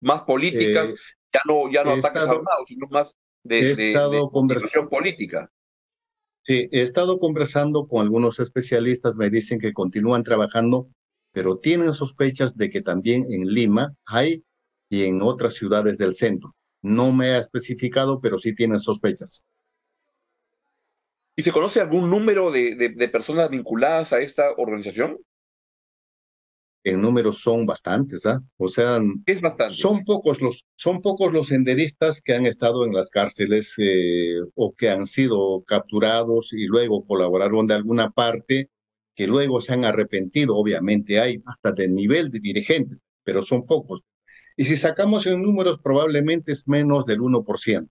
Más 0.00 0.22
políticas, 0.22 0.90
eh, 0.90 0.96
ya 1.34 1.40
no, 1.44 1.70
ya 1.70 1.82
no 1.82 1.90
ataques 1.90 2.22
armados, 2.22 2.68
sino 2.68 2.86
más 2.88 3.16
de, 3.42 3.74
de, 3.74 3.92
de 3.92 4.86
política. 4.88 5.50
Sí, 6.42 6.68
he 6.70 6.82
estado 6.82 7.18
conversando 7.18 7.86
con 7.86 8.02
algunos 8.02 8.38
especialistas, 8.38 9.16
me 9.16 9.28
dicen 9.28 9.58
que 9.58 9.72
continúan 9.72 10.22
trabajando 10.22 10.88
pero 11.32 11.58
tienen 11.58 11.92
sospechas 11.92 12.56
de 12.56 12.70
que 12.70 12.82
también 12.82 13.26
en 13.30 13.46
Lima 13.46 13.94
hay 14.06 14.44
y 14.88 15.04
en 15.04 15.22
otras 15.22 15.54
ciudades 15.54 15.98
del 15.98 16.14
centro. 16.14 16.54
No 16.82 17.12
me 17.12 17.30
ha 17.30 17.38
especificado, 17.38 18.20
pero 18.20 18.38
sí 18.38 18.54
tienen 18.54 18.80
sospechas. 18.80 19.44
¿Y 21.36 21.42
se 21.42 21.52
conoce 21.52 21.80
algún 21.80 22.10
número 22.10 22.50
de, 22.50 22.74
de, 22.74 23.08
personas 23.08 23.48
vinculadas 23.48 24.12
a 24.12 24.20
esta 24.20 24.50
organización? 24.56 25.18
En 26.82 27.00
números 27.00 27.40
son 27.40 27.64
bastantes, 27.64 28.26
¿ah? 28.26 28.40
O 28.56 28.66
sea, 28.66 29.00
es 29.24 29.40
bastante? 29.40 29.74
son 29.74 30.04
pocos 30.04 30.40
los 30.40 30.66
son 30.74 31.00
pocos 31.00 31.32
los 31.32 31.48
senderistas 31.48 32.22
que 32.22 32.34
han 32.34 32.46
estado 32.46 32.84
en 32.84 32.92
las 32.92 33.10
cárceles 33.10 33.74
eh, 33.78 34.40
o 34.56 34.74
que 34.74 34.90
han 34.90 35.06
sido 35.06 35.62
capturados 35.64 36.52
y 36.52 36.66
luego 36.66 37.04
colaboraron 37.04 37.68
de 37.68 37.74
alguna 37.74 38.10
parte 38.10 38.70
que 39.18 39.26
luego 39.26 39.60
se 39.60 39.72
han 39.72 39.84
arrepentido, 39.84 40.56
obviamente 40.56 41.18
hay 41.18 41.42
hasta 41.44 41.72
del 41.72 41.92
nivel 41.92 42.30
de 42.30 42.38
dirigentes, 42.38 43.02
pero 43.24 43.42
son 43.42 43.66
pocos. 43.66 44.04
Y 44.56 44.64
si 44.64 44.76
sacamos 44.76 45.26
en 45.26 45.42
números, 45.42 45.80
probablemente 45.82 46.52
es 46.52 46.68
menos 46.68 47.04
del 47.04 47.18
1%. 47.18 47.88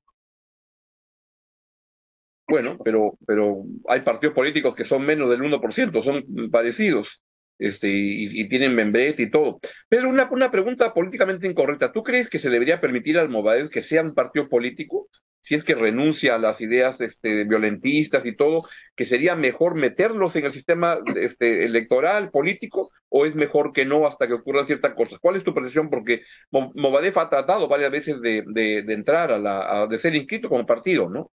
Bueno, 2.47 2.77
pero, 2.81 3.17
pero 3.27 3.65
hay 3.89 3.99
partidos 4.03 4.33
políticos 4.33 4.73
que 4.73 4.85
son 4.85 5.05
menos 5.05 5.29
del 5.29 5.41
1%, 5.41 6.01
son 6.01 6.49
parecidos 6.49 7.21
este, 7.59 7.89
y, 7.89 8.47
tienen 8.47 8.73
membrete 8.73 9.23
y 9.23 9.29
todo. 9.29 9.59
Pero 9.89 10.07
una, 10.07 10.29
una 10.31 10.49
pregunta 10.49 10.93
políticamente 10.93 11.45
incorrecta. 11.45 11.91
¿Tú 11.91 12.03
crees 12.03 12.29
que 12.29 12.39
se 12.39 12.49
debería 12.49 12.79
permitir 12.79 13.17
al 13.17 13.27
Movadez 13.27 13.69
que 13.69 13.81
sea 13.81 14.01
un 14.01 14.13
partido 14.13 14.45
político? 14.45 15.09
Si 15.41 15.55
es 15.55 15.63
que 15.63 15.75
renuncia 15.75 16.35
a 16.35 16.39
las 16.39 16.59
ideas 16.61 16.99
este, 17.01 17.45
violentistas 17.45 18.25
y 18.25 18.35
todo, 18.35 18.63
que 18.95 19.05
sería 19.05 19.35
mejor 19.35 19.75
meterlos 19.75 20.35
en 20.35 20.45
el 20.45 20.51
sistema 20.51 20.97
este, 21.15 21.65
electoral, 21.65 22.31
político, 22.31 22.89
o 23.09 23.25
es 23.25 23.35
mejor 23.35 23.71
que 23.71 23.85
no 23.85 24.05
hasta 24.05 24.27
que 24.27 24.33
ocurran 24.33 24.67
ciertas 24.67 24.93
cosas? 24.93 25.19
¿Cuál 25.19 25.35
es 25.35 25.43
tu 25.43 25.53
percepción? 25.53 25.89
Porque 25.89 26.21
Movadef 26.51 27.17
ha 27.17 27.29
tratado 27.29 27.67
varias 27.67 27.91
veces 27.91 28.21
de, 28.21 28.43
de, 28.47 28.79
entrar 28.93 29.31
a 29.31 29.37
la, 29.37 29.87
de 29.87 29.97
ser 29.97 30.15
inscrito 30.15 30.49
como 30.49 30.65
partido, 30.65 31.09
¿no? 31.09 31.31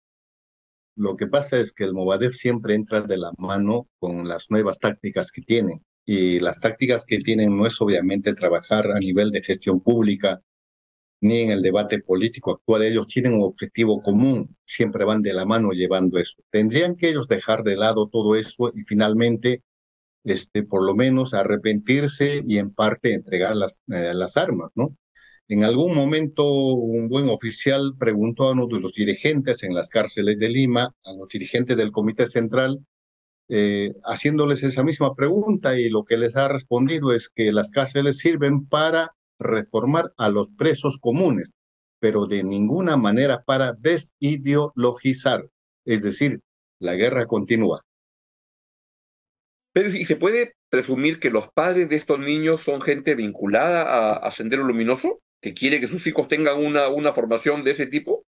Lo 0.96 1.16
que 1.16 1.26
pasa 1.26 1.58
es 1.58 1.72
que 1.72 1.84
el 1.84 1.94
Movadef 1.94 2.34
siempre 2.34 2.74
entra 2.74 3.00
de 3.00 3.16
la 3.16 3.32
mano 3.38 3.88
con 3.98 4.28
las 4.28 4.50
nuevas 4.50 4.78
tácticas 4.78 5.30
que 5.30 5.42
tienen. 5.42 5.84
Y 6.04 6.40
las 6.40 6.60
tácticas 6.60 7.04
que 7.04 7.18
tienen 7.18 7.56
no 7.56 7.66
es 7.66 7.80
obviamente 7.80 8.34
trabajar 8.34 8.90
a 8.90 8.98
nivel 8.98 9.30
de 9.30 9.42
gestión 9.42 9.80
pública, 9.80 10.40
ni 11.20 11.40
en 11.40 11.50
el 11.50 11.62
debate 11.62 12.00
político 12.00 12.52
actual. 12.52 12.82
Ellos 12.82 13.08
tienen 13.08 13.34
un 13.34 13.44
objetivo 13.44 14.02
común, 14.02 14.56
siempre 14.64 15.04
van 15.04 15.22
de 15.22 15.32
la 15.34 15.44
mano 15.44 15.70
llevando 15.72 16.18
eso. 16.18 16.42
Tendrían 16.50 16.96
que 16.96 17.10
ellos 17.10 17.28
dejar 17.28 17.62
de 17.62 17.76
lado 17.76 18.08
todo 18.08 18.36
eso 18.36 18.72
y 18.74 18.82
finalmente, 18.84 19.62
este, 20.24 20.62
por 20.62 20.84
lo 20.84 20.94
menos, 20.94 21.34
arrepentirse 21.34 22.42
y 22.46 22.58
en 22.58 22.72
parte 22.72 23.14
entregar 23.14 23.56
las, 23.56 23.82
eh, 23.88 24.12
las 24.14 24.36
armas, 24.36 24.72
¿no? 24.74 24.96
En 25.48 25.64
algún 25.64 25.94
momento 25.96 26.44
un 26.74 27.08
buen 27.08 27.28
oficial 27.28 27.94
preguntó 27.98 28.44
a 28.44 28.52
uno 28.52 28.68
de 28.68 28.80
los 28.80 28.92
dirigentes 28.92 29.64
en 29.64 29.74
las 29.74 29.88
cárceles 29.88 30.38
de 30.38 30.48
Lima, 30.48 30.94
a 31.04 31.12
los 31.12 31.28
dirigentes 31.28 31.76
del 31.76 31.90
Comité 31.90 32.28
Central, 32.28 32.78
eh, 33.48 33.92
haciéndoles 34.04 34.62
esa 34.62 34.84
misma 34.84 35.16
pregunta 35.16 35.76
y 35.76 35.90
lo 35.90 36.04
que 36.04 36.16
les 36.16 36.36
ha 36.36 36.46
respondido 36.46 37.12
es 37.12 37.28
que 37.28 37.50
las 37.50 37.72
cárceles 37.72 38.18
sirven 38.18 38.64
para 38.66 39.12
reformar 39.40 40.12
a 40.16 40.28
los 40.28 40.50
presos 40.50 40.98
comunes, 40.98 41.54
pero 41.98 42.26
de 42.26 42.44
ninguna 42.44 42.96
manera 42.96 43.42
para 43.42 43.72
desideologizar. 43.72 45.48
Es 45.84 46.02
decir, 46.02 46.40
la 46.78 46.94
guerra 46.94 47.26
continúa. 47.26 47.82
Pero 49.72 49.88
¿y 49.88 50.04
se 50.04 50.16
puede 50.16 50.54
presumir 50.68 51.18
que 51.18 51.30
los 51.30 51.48
padres 51.48 51.88
de 51.88 51.96
estos 51.96 52.18
niños 52.18 52.62
son 52.62 52.80
gente 52.80 53.14
vinculada 53.14 54.14
a, 54.14 54.30
Sendero 54.30 54.64
Luminoso? 54.64 55.20
¿Que 55.40 55.54
quiere 55.54 55.80
que 55.80 55.88
sus 55.88 56.06
hijos 56.06 56.28
tengan 56.28 56.62
una, 56.62 56.88
una 56.88 57.12
formación 57.12 57.64
de 57.64 57.72
ese 57.72 57.86
tipo? 57.86 58.24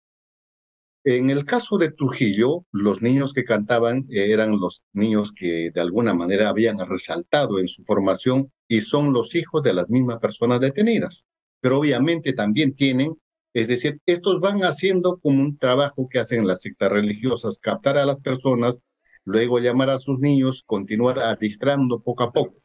En 1.05 1.29
el 1.29 1.45
caso 1.45 1.77
de 1.77 1.91
Trujillo, 1.91 2.65
los 2.71 3.01
niños 3.01 3.33
que 3.33 3.45
cantaban 3.45 4.05
eran 4.09 4.59
los 4.59 4.85
niños 4.91 5.31
que 5.33 5.71
de 5.73 5.81
alguna 5.81 6.13
manera 6.13 6.49
habían 6.49 6.77
resaltado 6.87 7.59
en 7.59 7.67
su 7.67 7.83
formación 7.85 8.51
y 8.69 8.81
son 8.81 9.11
los 9.11 9.35
hijos 9.35 9.63
de 9.63 9.73
las 9.73 9.89
mismas 9.89 10.19
personas 10.19 10.61
detenidas. 10.61 11.27
Pero 11.59 11.79
obviamente 11.79 12.31
también 12.33 12.73
tienen, 12.73 13.19
es 13.53 13.67
decir, 13.67 13.99
estos 14.05 14.39
van 14.39 14.59
haciendo 14.59 15.17
como 15.17 15.41
un 15.41 15.57
trabajo 15.57 16.07
que 16.07 16.19
hacen 16.19 16.47
las 16.47 16.61
sectas 16.61 16.91
religiosas, 16.91 17.57
captar 17.59 17.97
a 17.97 18.05
las 18.05 18.21
personas, 18.21 18.81
luego 19.25 19.59
llamar 19.59 19.89
a 19.89 19.99
sus 19.99 20.19
niños, 20.19 20.63
continuar 20.65 21.19
adistrando 21.19 22.01
poco 22.01 22.23
a 22.23 22.31
poco. 22.31 22.57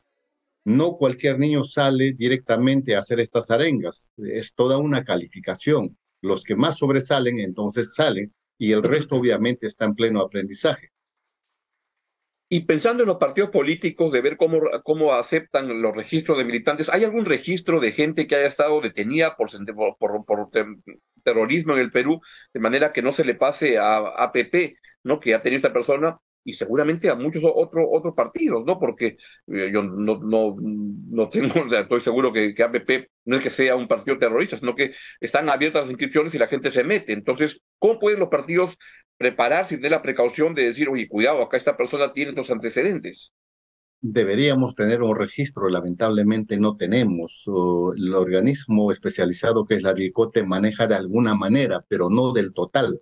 No 0.64 0.92
cualquier 0.92 1.38
niño 1.38 1.64
sale 1.64 2.12
directamente 2.12 2.94
a 2.94 3.00
hacer 3.00 3.18
estas 3.18 3.50
arengas, 3.50 4.10
es 4.18 4.54
toda 4.54 4.78
una 4.78 5.04
calificación. 5.04 5.96
Los 6.20 6.44
que 6.44 6.54
más 6.54 6.78
sobresalen 6.78 7.40
entonces 7.40 7.94
salen 7.94 8.32
y 8.58 8.72
el 8.72 8.82
resto 8.82 9.16
obviamente 9.16 9.66
está 9.66 9.86
en 9.86 9.94
pleno 9.94 10.20
aprendizaje. 10.20 10.93
Y 12.54 12.60
pensando 12.66 13.02
en 13.02 13.08
los 13.08 13.16
partidos 13.16 13.50
políticos, 13.50 14.12
de 14.12 14.20
ver 14.20 14.36
cómo, 14.36 14.60
cómo 14.84 15.12
aceptan 15.12 15.82
los 15.82 15.96
registros 15.96 16.38
de 16.38 16.44
militantes, 16.44 16.88
¿hay 16.88 17.02
algún 17.02 17.24
registro 17.24 17.80
de 17.80 17.90
gente 17.90 18.28
que 18.28 18.36
haya 18.36 18.46
estado 18.46 18.80
detenida 18.80 19.34
por, 19.34 19.50
por, 19.98 20.24
por, 20.24 20.50
terrorismo 21.24 21.72
en 21.72 21.80
el 21.80 21.90
Perú, 21.90 22.20
de 22.52 22.60
manera 22.60 22.92
que 22.92 23.02
no 23.02 23.12
se 23.12 23.24
le 23.24 23.34
pase 23.34 23.76
a 23.76 23.96
APP, 23.96 24.76
¿no? 25.02 25.18
que 25.18 25.34
ha 25.34 25.42
tenido 25.42 25.56
esta 25.56 25.72
persona 25.72 26.16
y 26.44 26.54
seguramente 26.54 27.10
a 27.10 27.16
muchos 27.16 27.42
otros 27.44 27.86
otros 27.90 28.14
partidos, 28.14 28.64
¿no? 28.64 28.78
Porque 28.78 29.16
eh, 29.48 29.70
yo 29.72 29.82
no, 29.82 30.20
no, 30.22 30.54
no 30.60 31.30
tengo, 31.30 31.74
estoy 31.74 32.00
seguro 32.02 32.32
que, 32.32 32.54
que 32.54 32.62
APP 32.62 33.08
no 33.24 33.36
es 33.36 33.42
que 33.42 33.50
sea 33.50 33.74
un 33.74 33.88
partido 33.88 34.18
terrorista, 34.18 34.56
sino 34.56 34.76
que 34.76 34.94
están 35.18 35.48
abiertas 35.48 35.82
las 35.82 35.90
inscripciones 35.90 36.34
y 36.34 36.38
la 36.38 36.46
gente 36.46 36.70
se 36.70 36.84
mete. 36.84 37.14
Entonces, 37.14 37.62
¿cómo 37.80 37.98
pueden 37.98 38.20
los 38.20 38.28
partidos 38.28 38.78
prepararse 39.16 39.74
y 39.74 39.78
tener 39.78 39.92
la 39.92 40.02
precaución 40.02 40.54
de 40.54 40.64
decir, 40.64 40.88
oye, 40.88 41.08
cuidado, 41.08 41.42
acá 41.42 41.56
esta 41.56 41.76
persona 41.76 42.12
tiene 42.12 42.32
los 42.32 42.50
antecedentes? 42.50 43.32
Deberíamos 44.00 44.74
tener 44.74 45.02
un 45.02 45.16
registro, 45.16 45.68
lamentablemente 45.68 46.58
no 46.58 46.76
tenemos. 46.76 47.44
El 47.96 48.14
organismo 48.14 48.92
especializado 48.92 49.64
que 49.64 49.76
es 49.76 49.82
la 49.82 49.94
DICOTE 49.94 50.44
maneja 50.44 50.86
de 50.86 50.94
alguna 50.94 51.34
manera, 51.34 51.84
pero 51.88 52.10
no 52.10 52.32
del 52.32 52.52
total 52.52 53.00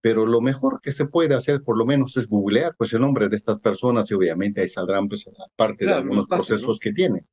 pero 0.00 0.26
lo 0.26 0.40
mejor 0.40 0.80
que 0.80 0.92
se 0.92 1.06
puede 1.06 1.34
hacer 1.34 1.62
por 1.62 1.76
lo 1.76 1.84
menos 1.84 2.16
es 2.16 2.26
googlear 2.26 2.74
pues 2.76 2.92
el 2.92 3.00
nombre 3.00 3.28
de 3.28 3.36
estas 3.36 3.60
personas 3.60 4.10
y 4.10 4.14
obviamente 4.14 4.60
ahí 4.60 4.68
saldrán 4.68 5.08
pues 5.08 5.28
parte 5.56 5.86
de 5.86 5.92
algunos 5.92 6.26
procesos 6.26 6.78
que 6.78 6.92
tiene. 6.92 7.26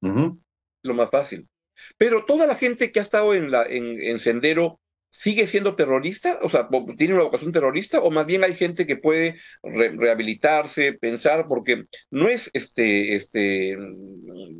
Lo 0.00 0.94
más 0.94 1.10
fácil. 1.10 1.48
Pero 1.96 2.24
toda 2.24 2.46
la 2.46 2.56
gente 2.56 2.90
que 2.90 2.98
ha 2.98 3.02
estado 3.02 3.34
en, 3.34 3.50
la, 3.50 3.64
en, 3.64 4.18
Sendero 4.18 4.80
sigue 5.10 5.46
siendo 5.46 5.74
terrorista, 5.74 6.38
o 6.42 6.48
sea, 6.50 6.68
tiene 6.96 7.14
una 7.14 7.22
vocación 7.24 7.52
terrorista, 7.52 8.00
o 8.00 8.10
más 8.10 8.26
bien 8.26 8.44
hay 8.44 8.54
gente 8.54 8.86
que 8.86 8.96
puede 8.96 9.36
rehabilitarse, 9.62 10.92
pensar, 10.92 11.46
porque 11.48 11.84
no 12.10 12.28
es 12.28 12.50
este, 12.52 13.14
este 13.14 13.76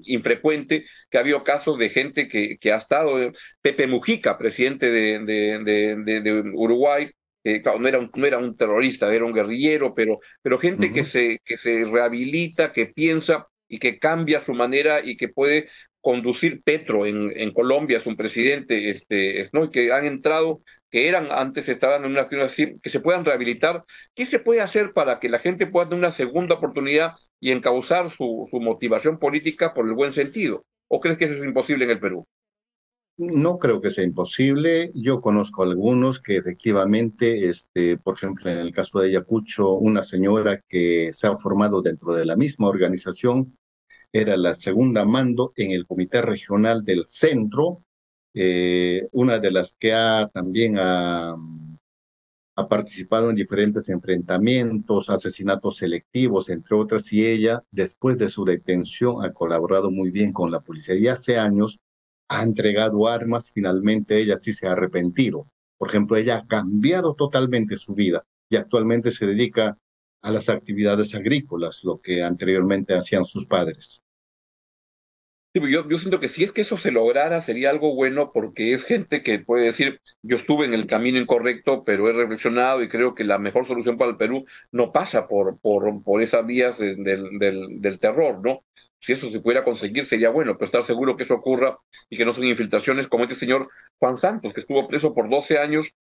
infrecuente 0.05 0.87
que 1.11 1.19
ha 1.19 1.21
habido 1.21 1.45
casos 1.45 1.79
de 1.79 1.91
gente 1.91 2.29
que, 2.29 2.59
que 2.59 2.73
ha 2.73 2.77
estado, 2.77 3.33
Pepe 3.61 3.87
Mujica, 3.87 4.39
presidente 4.39 4.91
de, 4.91 5.21
de, 5.21 6.21
de 6.23 6.43
Uruguay, 6.55 7.11
claro, 7.63 7.79
no 7.79 7.89
era, 7.89 7.99
un, 7.99 8.11
no 8.15 8.27
era 8.27 8.39
un 8.39 8.57
terrorista, 8.57 9.13
era 9.15 9.25
un 9.25 9.33
guerrillero, 9.33 9.95
pero, 9.95 10.21
pero 10.43 10.59
gente 10.59 10.93
que, 10.93 11.05
se, 11.05 11.41
que 11.45 11.57
se 11.57 11.85
rehabilita, 11.85 12.73
que 12.73 12.87
piensa 12.87 13.47
y 13.69 13.79
que 13.79 13.99
cambia 13.99 14.41
su 14.41 14.55
manera 14.55 15.01
y 15.05 15.17
que 15.17 15.29
puede 15.29 15.69
conducir 16.09 16.63
Petro 16.63 17.05
en, 17.05 17.31
en 17.37 17.53
Colombia, 17.53 17.99
es 17.99 18.07
un 18.07 18.17
presidente, 18.17 18.89
este, 18.89 19.41
es, 19.41 19.53
¿no? 19.53 19.71
que 19.71 19.93
han 19.93 20.07
entrado, 20.07 20.63
que 20.89 21.07
eran 21.07 21.29
antes, 21.31 21.69
estaban 21.69 22.03
en 22.03 22.13
una 22.13 22.27
así, 22.43 22.79
que 22.83 22.89
se 22.89 23.01
puedan 23.01 23.27
rehabilitar. 23.27 23.85
¿Qué 24.15 24.25
se 24.25 24.39
puede 24.39 24.63
hacer 24.63 24.95
para 24.95 25.21
que 25.21 25.29
la 25.29 25.39
gente 25.39 25.67
pueda 25.67 25.87
tener 25.87 25.99
una 25.99 26.13
segunda 26.13 26.55
oportunidad 26.55 27.13
y 27.41 27.51
encauzar 27.51 28.09
su, 28.09 28.49
su 28.51 28.59
motivación 28.59 29.19
política 29.19 29.75
por 29.75 29.87
el 29.87 29.93
buen 29.93 30.15
sentido? 30.15 30.65
¿O 30.89 30.99
crees 30.99 31.19
que 31.19 31.27
eso 31.27 31.35
es 31.35 31.45
imposible 31.45 31.85
en 31.85 31.91
el 31.91 32.01
Perú? 32.01 32.27
No 33.19 33.59
creo 33.59 33.83
que 33.83 33.91
sea 33.91 34.05
imposible. 34.05 34.91
Yo 34.95 35.21
conozco 35.21 35.63
algunos 35.63 36.23
que 36.23 36.39
efectivamente, 36.39 37.51
este, 37.51 37.99
por 37.99 38.15
ejemplo, 38.15 38.51
en 38.51 38.57
el 38.57 38.73
caso 38.73 39.01
de 39.01 39.09
Ayacucho, 39.09 39.75
una 39.75 40.03
señora 40.03 40.63
que 40.67 41.11
se 41.13 41.27
ha 41.27 41.37
formado 41.37 41.83
dentro 41.83 42.15
de 42.15 42.25
la 42.25 42.35
misma 42.35 42.69
organización, 42.69 43.58
era 44.13 44.37
la 44.37 44.55
segunda 44.55 45.05
mando 45.05 45.53
en 45.57 45.73
el 45.73 45.87
Comité 45.87 46.23
Regional 46.23 46.83
del 46.83 47.05
Centro, 47.05 47.83
eh, 48.35 49.09
una 49.13 49.39
de 49.39 49.51
las 49.51 49.75
que 49.79 49.93
ha 49.93 50.29
también 50.33 50.77
ha, 50.79 51.35
ha 52.57 52.69
participado 52.69 53.31
en 53.31 53.37
diferentes 53.37 53.89
enfrentamientos, 53.89 55.11
asesinatos 55.11 55.77
selectivos, 55.77 56.49
entre 56.49 56.77
otras, 56.77 57.13
y 57.13 57.27
ella, 57.27 57.63
después 57.71 58.19
de 58.19 58.29
su 58.29 58.45
detención, 58.45 59.25
ha 59.25 59.33
colaborado 59.33 59.91
muy 59.91 60.11
bien 60.11 60.33
con 60.33 60.51
la 60.51 60.61
policía 60.61 60.97
y 60.97 61.09
hace 61.09 61.39
años 61.39 61.79
ha 62.29 62.43
entregado 62.43 63.07
armas, 63.07 63.51
finalmente 63.53 64.19
ella 64.19 64.37
sí 64.37 64.53
se 64.53 64.67
ha 64.67 64.73
arrepentido. 64.73 65.47
Por 65.79 65.89
ejemplo, 65.89 66.17
ella 66.17 66.39
ha 66.39 66.47
cambiado 66.47 67.15
totalmente 67.15 67.77
su 67.77 67.95
vida 67.95 68.25
y 68.51 68.57
actualmente 68.57 69.13
se 69.13 69.27
dedica 69.27 69.79
a 70.23 70.31
las 70.31 70.49
actividades 70.49 71.15
agrícolas, 71.15 71.85
lo 71.85 72.01
que 72.01 72.23
anteriormente 72.23 72.95
hacían 72.95 73.25
sus 73.25 73.47
padres. 73.47 74.03
Pues 75.55 75.73
yo, 75.73 75.89
yo 75.89 75.99
siento 75.99 76.21
que 76.21 76.29
si 76.29 76.45
es 76.45 76.53
que 76.53 76.61
eso 76.61 76.77
se 76.77 76.93
lograra 76.93 77.43
sería 77.43 77.71
algo 77.71 77.95
bueno 77.95 78.33
porque 78.33 78.75
es 78.75 78.85
gente 78.85 79.23
que 79.23 79.41
puede 79.41 79.65
decir, 79.65 80.01
yo 80.23 80.37
estuve 80.37 80.67
en 80.67 80.75
el 80.75 80.87
camino 80.87 81.19
incorrecto, 81.19 81.85
pero 81.85 82.09
he 82.09 82.13
reflexionado 82.13 82.83
y 82.83 82.89
creo 82.89 83.15
que 83.15 83.25
la 83.25 83.39
mejor 83.39 83.67
solución 83.67 83.97
para 83.97 84.11
el 84.11 84.17
Perú 84.17 84.45
no 84.71 84.93
pasa 84.93 85.27
por, 85.27 85.59
por, 85.59 86.03
por 86.05 86.23
esas 86.23 86.47
vías 86.47 86.79
del, 86.79 87.03
del, 87.03 87.81
del 87.81 87.99
terror, 87.99 88.41
¿no? 88.45 88.63
si 89.01 89.13
eso 89.13 89.31
se 89.31 89.41
pudiera 89.41 89.65
conseguir 89.65 90.05
sería 90.05 90.31
bueno, 90.31 90.55
pero 90.55 90.67
estar 90.67 90.85
seguro 90.85 91.17
que 91.17 91.23
eso 91.23 91.35
ocurra 91.35 91.79
y 92.11 92.17
que 92.17 92.25
no 92.25 92.35
son 92.35 92.45
infiltraciones 92.45 93.07
como 93.07 93.25
este 93.25 93.37
señor 93.37 93.69
Juan 93.99 94.17
Santos, 94.17 94.53
que 94.53 94.61
estuvo 94.61 94.89
preso 94.89 95.15
por 95.15 95.29
12 95.29 95.59
años 95.59 95.93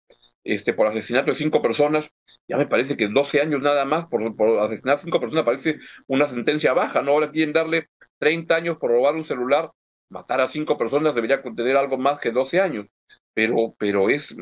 este, 0.47 0.73
por 0.73 0.87
asesinato 0.87 1.31
de 1.31 1.37
cinco 1.37 1.63
personas. 1.63 2.11
Ya 2.49 2.57
me 2.57 2.67
parece 2.67 2.97
que 2.97 3.09
12 3.09 3.41
años 3.41 3.61
nada 3.61 3.85
más 3.85 4.07
por, 4.07 4.35
por 4.37 4.59
asesinar 4.61 4.97
a 4.97 4.99
cinco 4.99 5.21
personas 5.21 5.45
parece 5.45 5.79
una 6.07 6.29
sentencia 6.29 6.73
baja, 6.73 7.03
¿no? 7.03 7.13
Ahora 7.13 7.31
quieren 7.31 7.53
darle 7.53 7.89
30 8.19 8.57
años 8.57 8.77
por 8.79 8.91
robar 8.91 9.15
un 9.15 9.25
celular, 9.25 9.71
matar 10.09 10.41
a 10.41 10.47
cinco 10.47 10.79
personas 10.79 11.15
debería 11.15 11.43
contener 11.43 11.77
algo 11.77 11.99
más 11.99 12.19
que 12.21 12.31
12 12.31 12.61
años. 12.61 12.87
Pero, 13.35 13.75
pero 13.79 14.09
es 14.09 14.35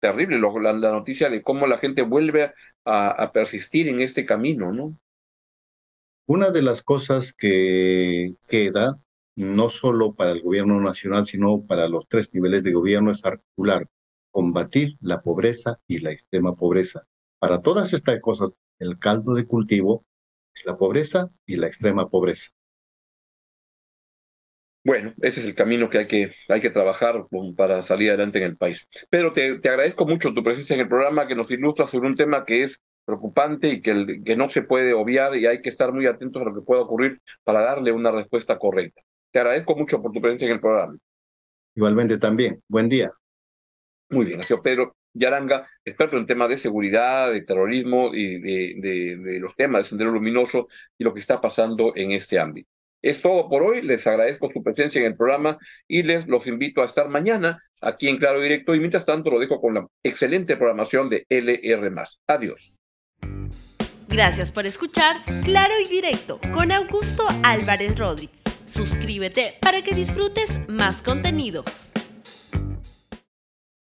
terrible 0.00 0.38
la, 0.38 0.72
noticia 0.72 1.28
de 1.28 1.42
cómo 1.42 1.66
la 1.66 1.76
gente 1.76 2.00
vuelve 2.00 2.54
a 2.86 3.30
persistir 3.32 3.88
en 3.88 4.00
este 4.00 4.24
camino, 4.24 4.72
¿no? 4.72 4.98
Una 6.28 6.50
de 6.50 6.60
las 6.60 6.82
cosas 6.82 7.32
que 7.32 8.34
queda, 8.50 9.00
no 9.34 9.70
solo 9.70 10.12
para 10.14 10.32
el 10.32 10.42
gobierno 10.42 10.78
nacional, 10.78 11.24
sino 11.24 11.64
para 11.66 11.88
los 11.88 12.06
tres 12.06 12.34
niveles 12.34 12.62
de 12.62 12.72
gobierno, 12.72 13.10
es 13.10 13.24
articular, 13.24 13.88
combatir 14.30 14.96
la 15.00 15.20
pobreza 15.20 15.80
y 15.86 15.98
la 15.98 16.10
extrema 16.10 16.54
pobreza. 16.54 17.06
Para 17.38 17.62
todas 17.62 17.92
estas 17.92 18.20
cosas, 18.20 18.58
el 18.78 18.98
caldo 18.98 19.34
de 19.34 19.46
cultivo 19.46 20.04
es 20.54 20.64
la 20.66 20.76
pobreza 20.76 21.30
y 21.46 21.56
la 21.56 21.66
extrema 21.66 22.08
pobreza. 22.08 22.50
Bueno, 24.84 25.12
ese 25.20 25.40
es 25.40 25.46
el 25.46 25.54
camino 25.54 25.90
que 25.90 25.98
hay 25.98 26.06
que, 26.06 26.32
hay 26.48 26.60
que 26.60 26.70
trabajar 26.70 27.26
para 27.56 27.82
salir 27.82 28.08
adelante 28.08 28.38
en 28.38 28.44
el 28.44 28.56
país. 28.56 28.88
Pero 29.10 29.32
te, 29.32 29.58
te 29.58 29.68
agradezco 29.68 30.06
mucho 30.06 30.32
tu 30.32 30.42
presencia 30.42 30.74
en 30.74 30.80
el 30.80 30.88
programa 30.88 31.26
que 31.26 31.34
nos 31.34 31.50
ilustra 31.50 31.86
sobre 31.86 32.08
un 32.08 32.14
tema 32.14 32.44
que 32.44 32.62
es 32.62 32.80
preocupante 33.04 33.68
y 33.68 33.82
que, 33.82 34.22
que 34.24 34.36
no 34.36 34.48
se 34.48 34.62
puede 34.62 34.94
obviar 34.94 35.36
y 35.36 35.46
hay 35.46 35.60
que 35.62 35.68
estar 35.68 35.92
muy 35.92 36.06
atentos 36.06 36.40
a 36.42 36.44
lo 36.44 36.54
que 36.54 36.62
pueda 36.62 36.82
ocurrir 36.82 37.20
para 37.44 37.60
darle 37.62 37.92
una 37.92 38.10
respuesta 38.10 38.58
correcta. 38.58 39.02
Te 39.30 39.40
agradezco 39.40 39.76
mucho 39.76 40.00
por 40.00 40.12
tu 40.12 40.20
presencia 40.20 40.46
en 40.46 40.52
el 40.52 40.60
programa. 40.60 40.96
Igualmente 41.74 42.18
también. 42.18 42.62
Buen 42.68 42.88
día. 42.88 43.12
Muy 44.10 44.24
bien, 44.24 44.38
gracias 44.38 44.60
Pedro 44.60 44.96
Yaranga, 45.12 45.68
experto 45.84 46.16
en 46.16 46.26
temas 46.26 46.48
de 46.48 46.58
seguridad, 46.58 47.30
de 47.32 47.42
terrorismo 47.42 48.14
y 48.14 48.38
de, 48.38 49.16
de, 49.18 49.40
los 49.40 49.54
temas 49.56 49.82
de 49.82 49.88
Sendero 49.88 50.12
Luminoso 50.12 50.68
y 50.96 51.04
lo 51.04 51.12
que 51.12 51.20
está 51.20 51.40
pasando 51.40 51.92
en 51.94 52.12
este 52.12 52.38
ámbito. 52.38 52.70
Es 53.00 53.22
todo 53.22 53.48
por 53.48 53.62
hoy, 53.62 53.82
les 53.82 54.06
agradezco 54.06 54.50
su 54.52 54.62
presencia 54.62 55.00
en 55.00 55.06
el 55.06 55.16
programa 55.16 55.58
y 55.86 56.02
les 56.02 56.26
los 56.26 56.46
invito 56.46 56.82
a 56.82 56.84
estar 56.84 57.08
mañana 57.08 57.62
aquí 57.80 58.08
en 58.08 58.18
Claro 58.18 58.40
Directo 58.40 58.74
y 58.74 58.80
mientras 58.80 59.04
tanto 59.04 59.30
lo 59.30 59.38
dejo 59.38 59.60
con 59.60 59.74
la 59.74 59.86
excelente 60.02 60.56
programación 60.56 61.08
de 61.08 61.24
LR. 61.28 61.92
Adiós. 62.26 62.74
Gracias 64.08 64.50
por 64.50 64.66
escuchar 64.66 65.22
Claro 65.44 65.74
y 65.84 65.88
Directo 65.88 66.40
con 66.56 66.72
Augusto 66.72 67.24
Álvarez 67.44 67.96
Rodríguez. 67.96 68.36
Suscríbete 68.64 69.54
para 69.60 69.82
que 69.82 69.94
disfrutes 69.94 70.60
más 70.68 71.02
contenidos. 71.02 71.92